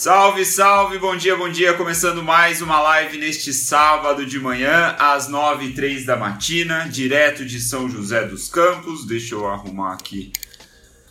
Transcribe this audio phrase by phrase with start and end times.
[0.00, 1.74] Salve, salve, bom dia, bom dia.
[1.74, 7.44] Começando mais uma live neste sábado de manhã, às 9 e 3 da matina, direto
[7.44, 9.06] de São José dos Campos.
[9.06, 10.32] Deixa eu arrumar aqui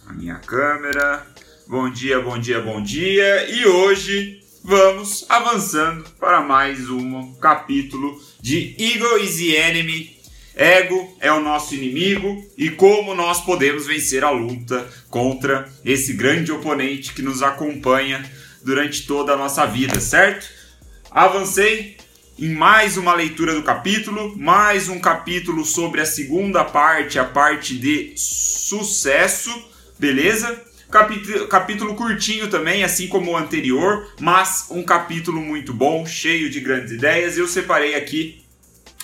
[0.08, 1.24] a minha câmera.
[1.68, 3.48] Bom dia, bom dia, bom dia.
[3.52, 10.18] E hoje vamos avançando para mais um capítulo de Ego is the Enemy.
[10.56, 16.52] Ego é o nosso inimigo e como nós podemos vencer a luta contra esse grande
[16.52, 18.28] oponente que nos acompanha
[18.64, 20.48] durante toda a nossa vida, certo?
[21.12, 21.98] Avancei
[22.38, 27.78] em mais uma leitura do capítulo, mais um capítulo sobre a segunda parte, a parte
[27.78, 29.52] de sucesso,
[29.98, 30.64] beleza?
[30.90, 36.60] Capítulo, capítulo curtinho também, assim como o anterior, mas um capítulo muito bom, cheio de
[36.60, 37.38] grandes ideias.
[37.38, 38.44] Eu separei aqui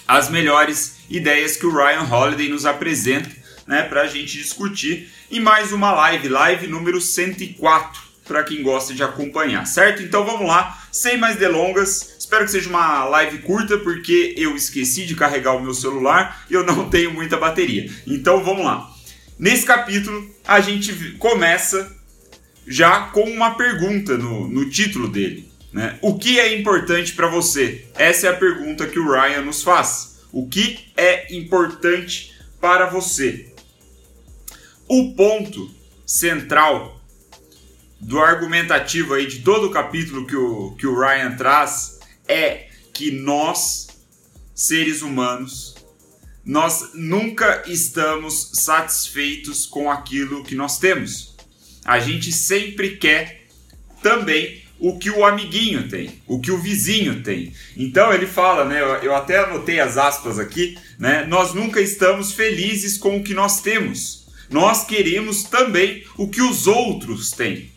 [0.08, 3.30] as melhores ideias que o Ryan Holiday nos apresenta,
[3.68, 8.94] né, para a gente discutir em mais uma live, live número 104 para quem gosta
[8.94, 10.02] de acompanhar, certo?
[10.02, 12.16] Então vamos lá, sem mais delongas.
[12.20, 16.54] Espero que seja uma live curta porque eu esqueci de carregar o meu celular e
[16.54, 17.90] eu não tenho muita bateria.
[18.06, 18.90] Então vamos lá.
[19.38, 21.96] Nesse capítulo a gente começa
[22.68, 25.48] já com uma pergunta no, no título dele.
[25.72, 26.00] Né?
[26.02, 27.86] O que é importante para você?
[27.96, 30.22] Essa é a pergunta que o Ryan nos faz.
[30.32, 33.54] O que é importante para você?
[34.88, 35.70] O ponto
[36.06, 37.02] central
[38.00, 43.12] do argumentativo aí de todo o capítulo que o, que o Ryan traz é que
[43.12, 43.88] nós,
[44.54, 45.76] seres humanos,
[46.46, 51.36] nós nunca estamos satisfeitos com aquilo que nós temos.
[51.84, 53.48] A gente sempre quer
[54.02, 57.54] também o que o amiguinho tem, o que o vizinho tem.
[57.76, 58.82] Então ele fala, né?
[59.02, 61.26] Eu até anotei as aspas aqui, né?
[61.26, 64.28] Nós nunca estamos felizes com o que nós temos.
[64.50, 67.72] Nós queremos também o que os outros têm.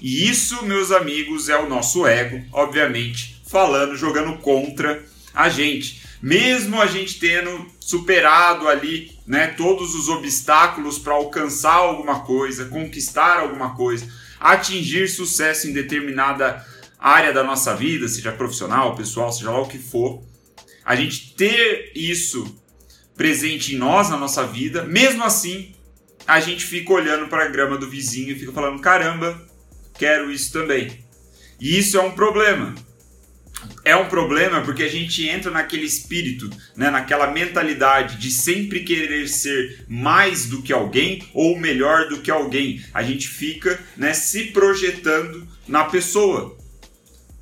[0.00, 6.02] E isso, meus amigos, é o nosso ego, obviamente, falando, jogando contra a gente.
[6.20, 13.40] Mesmo a gente tendo superado ali, né, todos os obstáculos para alcançar alguma coisa, conquistar
[13.40, 14.10] alguma coisa,
[14.40, 16.64] atingir sucesso em determinada
[16.98, 20.22] área da nossa vida, seja profissional, pessoal, seja lá o que for,
[20.84, 22.58] a gente ter isso
[23.16, 25.74] presente em nós, na nossa vida, mesmo assim,
[26.26, 29.40] a gente fica olhando para a grama do vizinho e fica falando: caramba,
[29.98, 31.04] quero isso também.
[31.60, 32.74] E isso é um problema.
[33.84, 39.28] É um problema porque a gente entra naquele espírito, né, naquela mentalidade de sempre querer
[39.28, 42.84] ser mais do que alguém ou melhor do que alguém.
[42.92, 46.56] A gente fica né, se projetando na pessoa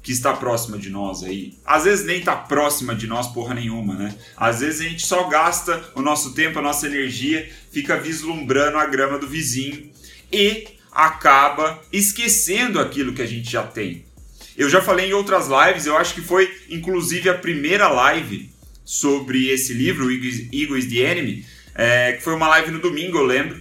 [0.03, 1.57] que está próxima de nós aí.
[1.65, 4.15] Às vezes nem está próxima de nós porra nenhuma, né?
[4.37, 8.87] Às vezes a gente só gasta o nosso tempo, a nossa energia, fica vislumbrando a
[8.87, 9.93] grama do vizinho
[10.33, 14.05] e acaba esquecendo aquilo que a gente já tem.
[14.57, 18.51] Eu já falei em outras lives, eu acho que foi inclusive a primeira live
[18.85, 23.25] sobre esse livro, Ego is the Enemy, é, que foi uma live no domingo, eu
[23.25, 23.61] lembro,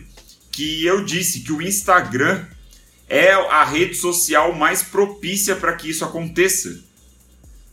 [0.52, 2.46] que eu disse que o Instagram
[3.08, 6.84] é a rede social mais propícia para que isso aconteça.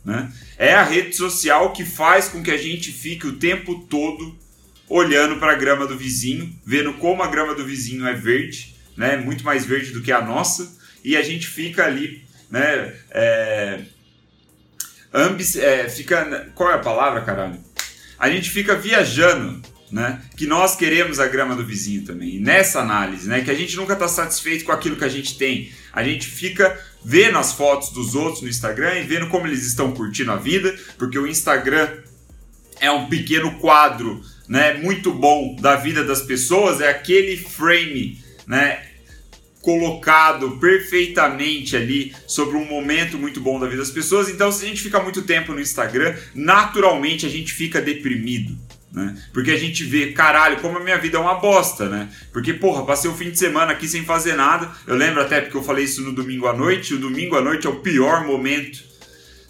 [0.05, 0.31] Né?
[0.57, 4.37] É a rede social que faz com que a gente fique o tempo todo
[4.87, 9.15] olhando para a grama do vizinho, vendo como a grama do vizinho é verde né,
[9.15, 12.21] muito mais verde do que a nossa, e a gente fica ali,
[12.51, 13.79] né, é,
[15.13, 17.57] ambis, é, fica, qual é a palavra, caralho?
[18.19, 22.81] A gente fica viajando, né, que nós queremos a grama do vizinho também, e nessa
[22.81, 26.03] análise, né, que a gente nunca está satisfeito com aquilo que a gente tem, a
[26.03, 30.33] gente fica vendo as fotos dos outros no Instagram e vendo como eles estão curtindo
[30.33, 31.87] a vida, porque o Instagram
[32.81, 38.88] é um pequeno quadro, né, muito bom da vida das pessoas, é aquele frame, né,
[39.61, 44.29] colocado perfeitamente ali sobre um momento muito bom da vida das pessoas.
[44.29, 48.57] Então, se a gente fica muito tempo no Instagram, naturalmente a gente fica deprimido.
[48.91, 49.15] Né?
[49.31, 52.09] Porque a gente vê, caralho, como a minha vida é uma bosta, né?
[52.33, 54.71] Porque, porra, passei o fim de semana aqui sem fazer nada.
[54.87, 56.95] Eu lembro até porque eu falei isso no domingo à noite.
[56.95, 58.88] O domingo à noite é o pior momento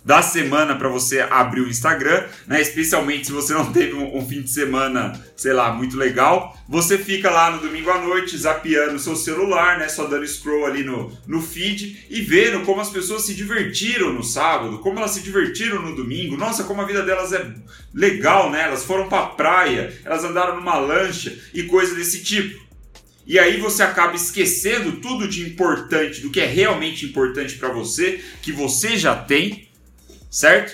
[0.09, 2.59] da semana para você abrir o Instagram, né?
[2.59, 6.57] Especialmente se você não teve um, um, fim de semana, sei lá, muito legal.
[6.67, 9.87] Você fica lá no domingo à noite zapeando o seu celular, né?
[9.87, 14.23] Só dando scroll ali no, no feed e vendo como as pessoas se divertiram no
[14.23, 16.35] sábado, como elas se divertiram no domingo.
[16.35, 17.45] Nossa, como a vida delas é
[17.93, 18.63] legal, né?
[18.63, 22.67] Elas foram pra praia, elas andaram numa lancha e coisa desse tipo.
[23.27, 28.19] E aí você acaba esquecendo tudo de importante, do que é realmente importante para você,
[28.41, 29.68] que você já tem,
[30.29, 30.73] certo?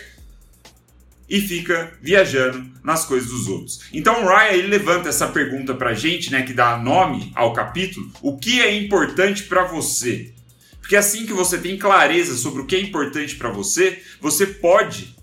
[1.27, 3.81] E fica viajando nas coisas dos outros.
[3.91, 8.11] Então o Ryan ele levanta essa pergunta pra gente, né, que dá nome ao capítulo:
[8.21, 10.31] o que é importante para você?
[10.79, 15.15] Porque assim que você tem clareza sobre o que é importante para você, você pode,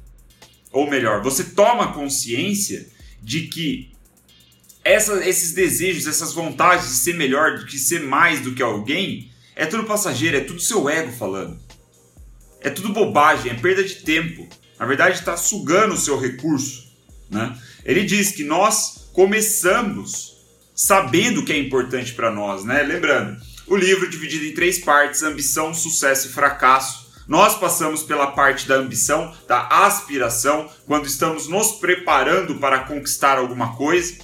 [0.73, 2.89] ou melhor, você toma consciência
[3.23, 3.93] de que
[4.85, 9.65] essa, esses desejos, essas vontades de ser melhor, de ser mais do que alguém, é
[9.65, 11.62] tudo passageiro, é tudo seu ego falando.
[12.63, 14.49] É tudo bobagem, é perda de tempo.
[14.79, 16.89] Na verdade, está sugando o seu recurso.
[17.31, 17.57] Né?
[17.85, 20.37] Ele diz que nós começamos
[20.75, 22.65] sabendo o que é importante para nós.
[22.65, 22.83] Né?
[22.83, 27.03] Lembrando, o livro dividido em três partes: ambição, sucesso e fracasso.
[27.27, 33.77] Nós passamos pela parte da ambição, da aspiração, quando estamos nos preparando para conquistar alguma
[33.77, 34.19] coisa.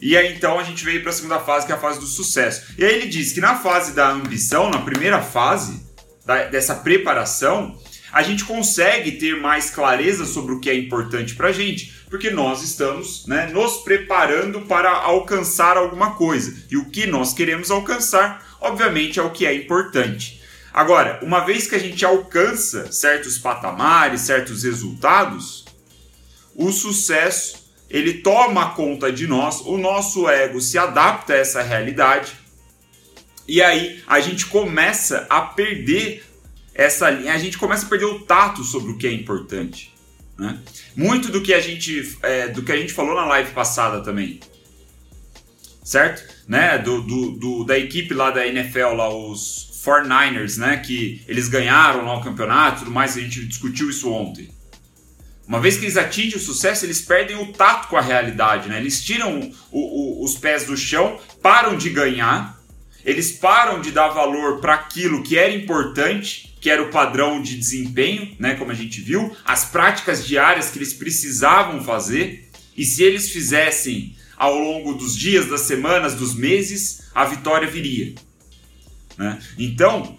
[0.00, 2.06] E aí então a gente veio para a segunda fase, que é a fase do
[2.06, 2.72] sucesso.
[2.78, 5.89] E aí ele diz que na fase da ambição, na primeira fase
[6.30, 7.76] da, dessa preparação,
[8.12, 12.30] a gente consegue ter mais clareza sobre o que é importante para a gente, porque
[12.30, 16.56] nós estamos né, nos preparando para alcançar alguma coisa.
[16.70, 20.40] E o que nós queremos alcançar, obviamente, é o que é importante.
[20.72, 25.64] Agora, uma vez que a gente alcança certos patamares, certos resultados,
[26.54, 32.39] o sucesso ele toma conta de nós, o nosso ego se adapta a essa realidade
[33.50, 36.24] e aí a gente começa a perder
[36.72, 39.92] essa linha, a gente começa a perder o tato sobre o que é importante.
[40.38, 40.56] Né?
[40.94, 44.38] Muito do que a gente é, do que a gente falou na live passada também,
[45.82, 46.22] certo?
[46.46, 46.78] Né?
[46.78, 50.76] Do, do, do, da equipe lá da NFL, lá os 49ers, né?
[50.76, 53.16] Que eles ganharam lá o campeonato, tudo mais.
[53.16, 54.48] A gente discutiu isso ontem.
[55.46, 58.78] Uma vez que eles atingem o sucesso, eles perdem o tato com a realidade, né?
[58.78, 62.59] Eles tiram o, o, os pés do chão, param de ganhar,
[63.04, 67.56] eles param de dar valor para aquilo que era importante, que era o padrão de
[67.56, 68.54] desempenho, né?
[68.54, 74.14] Como a gente viu, as práticas diárias que eles precisavam fazer, e se eles fizessem
[74.36, 78.14] ao longo dos dias, das semanas, dos meses, a vitória viria.
[79.18, 79.38] Né?
[79.58, 80.16] Então,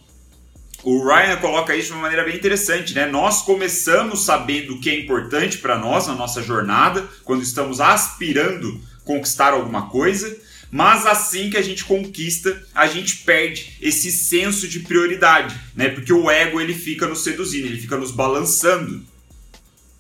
[0.84, 3.06] o Ryan coloca isso de uma maneira bem interessante, né?
[3.06, 8.80] Nós começamos sabendo o que é importante para nós na nossa jornada, quando estamos aspirando
[9.04, 10.38] conquistar alguma coisa,
[10.72, 15.90] mas assim que a gente conquista, a gente perde esse senso de prioridade, né?
[15.90, 19.06] Porque o ego ele fica nos seduzindo, ele fica nos balançando.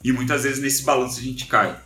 [0.01, 1.77] E muitas vezes nesse balanço a gente cai.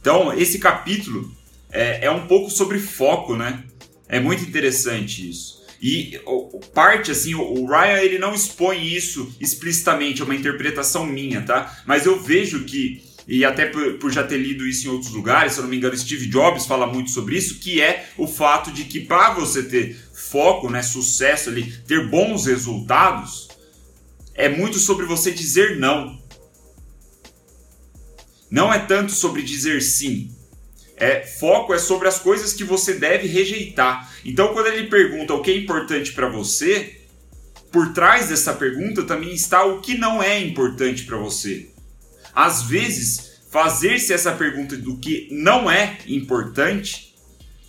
[0.00, 1.34] Então, esse capítulo
[1.70, 3.64] é, é um pouco sobre foco, né?
[4.06, 5.58] É muito interessante isso.
[5.80, 6.20] E
[6.74, 11.82] parte assim, o Ryan ele não expõe isso explicitamente, é uma interpretação minha, tá?
[11.86, 15.52] Mas eu vejo que e até por, por, já ter lido isso em outros lugares,
[15.52, 18.72] se eu não me engano, Steve Jobs fala muito sobre isso, que é o fato
[18.72, 23.48] de que para você ter foco, né, sucesso ali, ter bons resultados,
[24.34, 26.18] é muito sobre você dizer não.
[28.50, 30.34] Não é tanto sobre dizer sim.
[30.96, 34.10] É, foco é sobre as coisas que você deve rejeitar.
[34.24, 37.02] Então, quando ele pergunta o que é importante para você,
[37.70, 41.68] por trás dessa pergunta também está o que não é importante para você.
[42.34, 47.14] Às vezes, fazer-se essa pergunta do que não é importante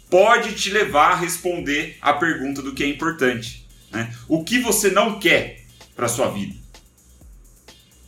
[0.09, 3.67] pode te levar a responder a pergunta do que é importante.
[3.91, 4.13] Né?
[4.27, 5.61] O que você não quer
[5.95, 6.55] para sua vida?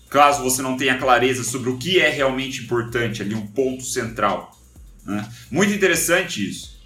[0.10, 4.60] Caso você não tenha clareza sobre o que é realmente importante, ali um ponto central.
[5.06, 5.28] Né?
[5.50, 6.82] Muito interessante isso.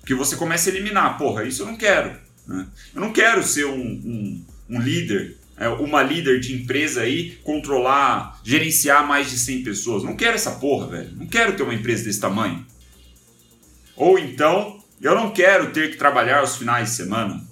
[0.00, 2.18] Porque você começa a eliminar, porra, isso eu não quero.
[2.46, 2.66] Né?
[2.94, 5.38] Eu não quero ser um, um, um líder,
[5.80, 10.02] uma líder de empresa aí, controlar, gerenciar mais de 100 pessoas.
[10.02, 11.12] Não quero essa porra, velho.
[11.16, 12.66] Não quero ter uma empresa desse tamanho.
[13.96, 17.46] Ou então, eu não quero ter que trabalhar aos finais de semana.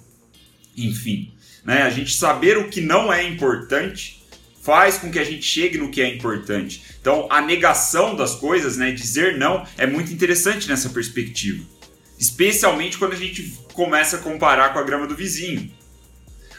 [0.75, 1.33] Enfim,
[1.63, 1.83] né?
[1.83, 4.23] a gente saber o que não é importante
[4.61, 6.83] faz com que a gente chegue no que é importante.
[6.99, 11.63] Então, a negação das coisas, né, dizer não, é muito interessante nessa perspectiva.
[12.17, 15.69] Especialmente quando a gente começa a comparar com a grama do vizinho.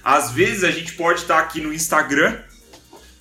[0.04, 2.38] Às vezes a gente pode estar aqui no Instagram,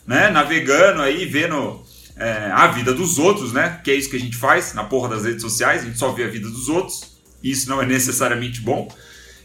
[0.05, 1.81] né, navegando aí, vendo
[2.17, 5.09] é, a vida dos outros, né, que é isso que a gente faz na porra
[5.09, 8.59] das redes sociais, a gente só vê a vida dos outros, isso não é necessariamente
[8.59, 8.93] bom.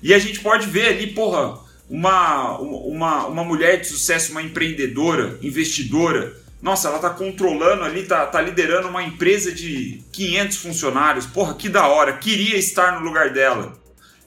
[0.02, 5.38] E a gente pode ver ali, porra, uma, uma, uma mulher de sucesso, uma empreendedora,
[5.40, 6.37] investidora.
[6.61, 11.26] Nossa, ela tá controlando ali, tá, tá liderando uma empresa de 500 funcionários.
[11.26, 12.12] Porra, que da hora.
[12.12, 13.76] Queria estar no lugar dela.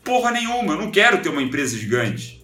[0.03, 2.40] Porra nenhuma, eu não quero ter uma empresa gigante.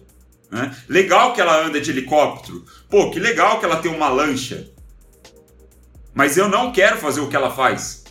[0.50, 0.74] Né?
[0.88, 2.64] Legal que ela anda de helicóptero.
[2.88, 4.70] Pô, que legal que ela tem uma lancha.
[6.14, 8.04] Mas eu não quero fazer o que ela faz.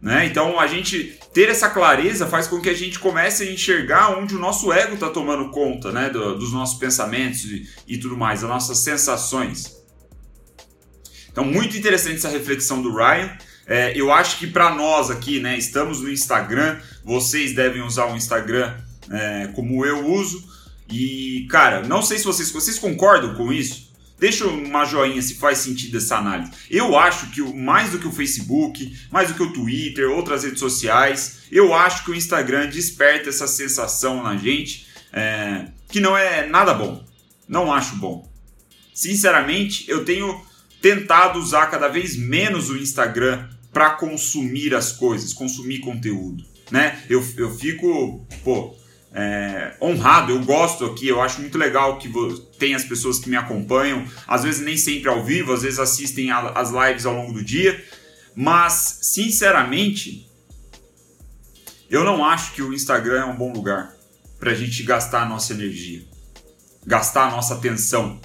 [0.00, 0.26] Né?
[0.26, 4.34] Então a gente ter essa clareza faz com que a gente comece a enxergar onde
[4.34, 8.40] o nosso ego está tomando conta né, do, dos nossos pensamentos e, e, tudo mais,
[8.40, 9.80] das nossas sensações.
[11.30, 13.30] Então, muito interessante essa reflexão do Ryan.
[13.66, 18.16] É, eu acho que para nós aqui, né, estamos no Instagram, vocês devem usar o
[18.16, 18.76] Instagram
[19.10, 20.44] é, como eu uso.
[20.92, 23.90] E, cara, não sei se vocês, vocês concordam com isso.
[24.18, 26.52] Deixa uma joinha se faz sentido essa análise.
[26.70, 30.60] Eu acho que mais do que o Facebook, mais do que o Twitter, outras redes
[30.60, 36.46] sociais, eu acho que o Instagram desperta essa sensação na gente é, que não é
[36.46, 37.04] nada bom.
[37.48, 38.30] Não acho bom.
[38.94, 40.40] Sinceramente, eu tenho
[40.80, 47.02] tentado usar cada vez menos o Instagram para consumir as coisas, consumir conteúdo, né?
[47.08, 48.76] Eu, eu fico, pô,
[49.14, 52.10] é, honrado, eu gosto aqui, eu acho muito legal que
[52.58, 56.30] tem as pessoas que me acompanham, às vezes nem sempre ao vivo, às vezes assistem
[56.30, 57.84] as lives ao longo do dia,
[58.34, 60.26] mas sinceramente,
[61.90, 63.94] eu não acho que o Instagram é um bom lugar
[64.40, 66.02] para a gente gastar a nossa energia,
[66.86, 68.18] gastar a nossa atenção.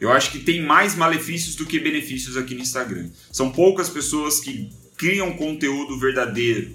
[0.00, 3.10] Eu acho que tem mais malefícios do que benefícios aqui no Instagram.
[3.30, 6.74] São poucas pessoas que criam conteúdo verdadeiro,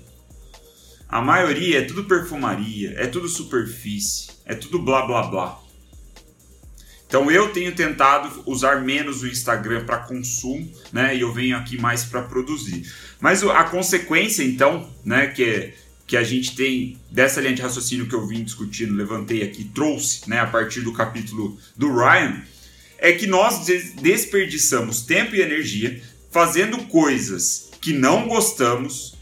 [1.16, 5.62] a maioria é tudo perfumaria, é tudo superfície, é tudo blá blá blá.
[7.08, 11.16] Então eu tenho tentado usar menos o Instagram para consumo, né?
[11.16, 12.92] E eu venho aqui mais para produzir.
[13.22, 15.74] Mas a consequência, então, né, que é,
[16.06, 20.30] que a gente tem dessa linha de raciocínio que eu vim discutindo, levantei aqui, trouxe,
[20.30, 22.42] né, a partir do capítulo do Ryan,
[22.98, 23.66] é que nós
[24.02, 25.98] desperdiçamos tempo e energia
[26.30, 29.16] fazendo coisas que não gostamos,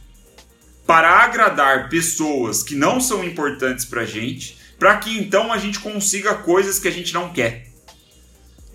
[0.85, 6.35] para agradar pessoas que não são importantes para gente, para que então a gente consiga
[6.35, 7.67] coisas que a gente não quer.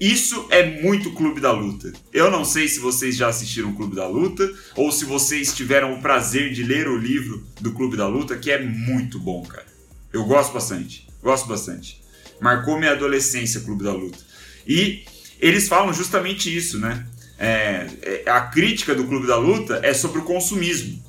[0.00, 1.93] Isso é muito Clube da Luta.
[2.12, 6.00] Eu não sei se vocês já assistiram Clube da Luta ou se vocês tiveram o
[6.00, 9.67] prazer de ler o livro do Clube da Luta, que é muito bom, cara.
[10.12, 11.09] Eu gosto bastante.
[11.21, 12.00] Gosto bastante.
[12.41, 14.19] Marcou minha adolescência Clube da Luta.
[14.67, 15.05] E
[15.41, 17.05] eles falam justamente isso, né?
[17.37, 17.87] É,
[18.25, 21.03] é a crítica do Clube da Luta é sobre o consumismo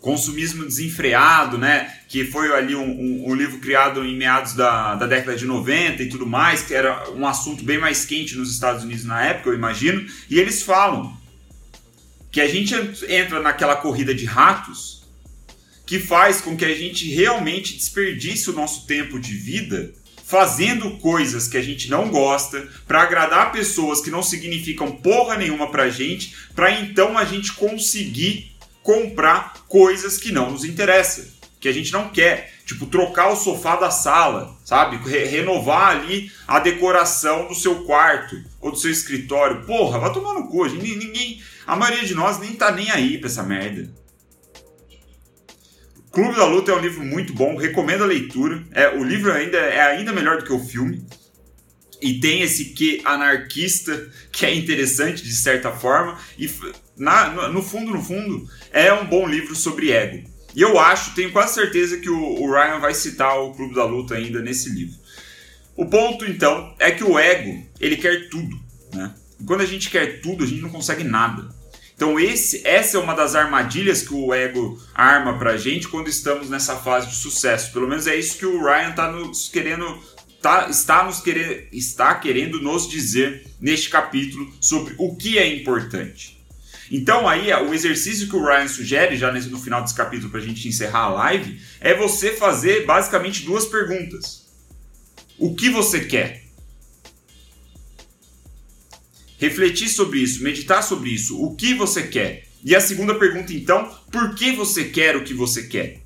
[0.00, 1.94] consumismo desenfreado, né?
[2.08, 6.02] Que foi ali um, um, um, livro criado em meados da, da década de 90
[6.02, 9.50] e tudo mais, que era um assunto bem mais quente nos Estados Unidos na época,
[9.50, 10.04] eu imagino.
[10.28, 11.16] E eles falam
[12.32, 12.74] que a gente
[13.08, 15.00] entra naquela corrida de ratos
[15.84, 19.92] que faz com que a gente realmente desperdice o nosso tempo de vida
[20.30, 25.72] fazendo coisas que a gente não gosta, para agradar pessoas que não significam porra nenhuma
[25.72, 31.24] pra gente, para então a gente conseguir comprar coisas que não nos interessam,
[31.58, 32.52] que a gente não quer.
[32.64, 34.96] Tipo, trocar o sofá da sala, sabe?
[35.08, 39.66] Re renovar ali a decoração do seu quarto ou do seu escritório.
[39.66, 40.68] Porra, vai tomar no cu.
[40.68, 43.92] Gente, ninguém, a maioria de nós nem tá nem aí pra essa merda.
[46.12, 48.64] Clube da Luta é um livro muito bom, recomendo a leitura.
[48.72, 51.04] É, o livro ainda é ainda melhor do que o filme.
[52.02, 56.18] E tem esse que anarquista que é interessante de certa forma.
[56.38, 56.50] E
[57.00, 60.28] na, no fundo, no fundo, é um bom livro sobre ego.
[60.54, 63.84] E eu acho, tenho quase certeza que o, o Ryan vai citar o Clube da
[63.84, 64.96] Luta ainda nesse livro.
[65.76, 68.60] O ponto, então, é que o ego, ele quer tudo,
[68.92, 69.14] né?
[69.40, 71.48] E quando a gente quer tudo, a gente não consegue nada.
[71.96, 76.48] Então esse, essa é uma das armadilhas que o ego arma pra gente quando estamos
[76.48, 77.72] nessa fase de sucesso.
[77.72, 79.98] Pelo menos é isso que o Ryan tá nos querendo
[80.40, 86.39] tá, está nos querer, está querendo nos dizer neste capítulo sobre o que é importante.
[86.90, 90.42] Então aí o exercício que o Ryan sugere já no final desse capítulo para a
[90.42, 94.48] gente encerrar a live é você fazer basicamente duas perguntas.
[95.38, 96.44] O que você quer?
[99.38, 101.40] Refletir sobre isso, meditar sobre isso.
[101.40, 102.46] O que você quer?
[102.62, 106.02] E a segunda pergunta então, por que você quer o que você quer?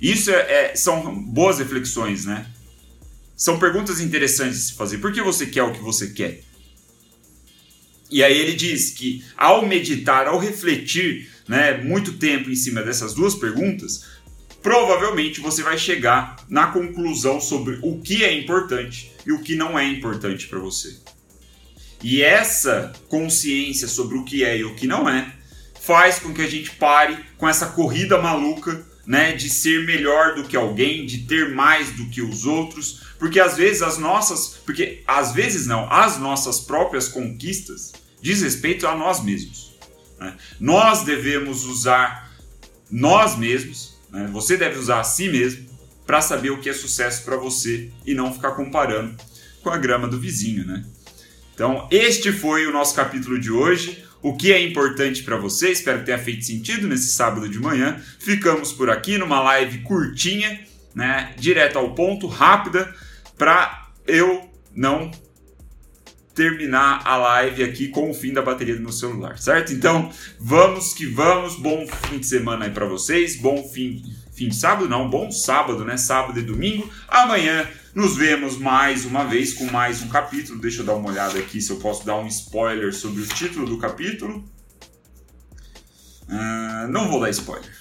[0.00, 2.46] Isso é, é, são boas reflexões, né?
[3.36, 4.98] São perguntas interessantes de se fazer.
[4.98, 6.42] Por que você quer o que você quer?
[8.10, 13.14] E aí ele diz que ao meditar, ao refletir né, muito tempo em cima dessas
[13.14, 14.04] duas perguntas,
[14.62, 19.78] provavelmente você vai chegar na conclusão sobre o que é importante e o que não
[19.78, 20.96] é importante para você.
[22.02, 25.32] E essa consciência sobre o que é e o que não é
[25.80, 30.44] faz com que a gente pare com essa corrida maluca né, de ser melhor do
[30.44, 35.02] que alguém, de ter mais do que os outros, porque às vezes as nossas, porque
[35.06, 39.74] às vezes não, as nossas próprias conquistas diz respeito a nós mesmos.
[40.18, 40.34] Né?
[40.58, 42.32] Nós devemos usar
[42.90, 44.28] nós mesmos, né?
[44.32, 45.66] você deve usar a si mesmo
[46.06, 49.16] para saber o que é sucesso para você e não ficar comparando
[49.62, 50.84] com a grama do vizinho, né?
[51.54, 54.03] Então, este foi o nosso capítulo de hoje.
[54.24, 55.70] O que é importante para você?
[55.70, 58.00] Espero que tenha feito sentido nesse sábado de manhã.
[58.18, 60.62] Ficamos por aqui numa live curtinha,
[60.94, 62.90] né, direto ao ponto, rápida,
[63.36, 65.10] para eu não
[66.34, 69.74] terminar a live aqui com o fim da bateria do meu celular, certo?
[69.74, 71.56] Então, vamos que vamos.
[71.56, 73.36] Bom fim de semana aí para vocês.
[73.36, 74.02] Bom fim,
[74.34, 75.98] fim de sábado, não, bom sábado, né?
[75.98, 76.90] Sábado e domingo.
[77.08, 80.58] Amanhã nos vemos mais uma vez com mais um capítulo.
[80.58, 83.66] Deixa eu dar uma olhada aqui se eu posso dar um spoiler sobre o título
[83.66, 84.44] do capítulo.
[86.28, 87.72] Uh, não vou dar spoiler.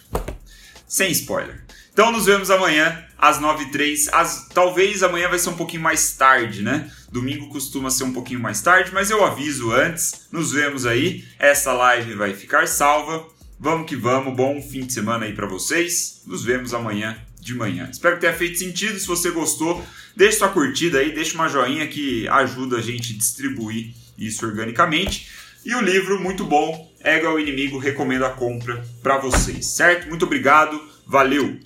[0.87, 1.65] Sem spoiler.
[1.91, 4.09] Então nos vemos amanhã às 9h03.
[4.13, 6.91] As, talvez amanhã vai ser um pouquinho mais tarde, né?
[7.11, 10.27] Domingo costuma ser um pouquinho mais tarde, mas eu aviso antes.
[10.31, 11.25] Nos vemos aí.
[11.39, 13.27] Essa live vai ficar salva.
[13.59, 14.35] Vamos que vamos.
[14.35, 16.21] Bom fim de semana aí para vocês.
[16.27, 17.89] Nos vemos amanhã de manhã.
[17.91, 18.99] Espero que tenha feito sentido.
[18.99, 19.85] Se você gostou,
[20.15, 25.27] deixe sua curtida aí, deixe uma joinha que ajuda a gente a distribuir isso organicamente.
[25.65, 30.09] E o livro, muito bom, Ego ao Inimigo, recomendo a compra para vocês, certo?
[30.09, 31.57] Muito obrigado, valeu!